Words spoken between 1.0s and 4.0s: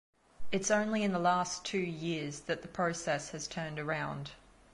in the last two years that the process has turned